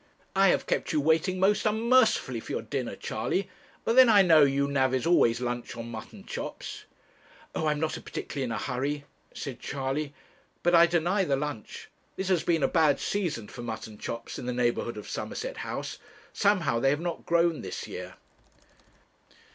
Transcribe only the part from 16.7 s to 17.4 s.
they have not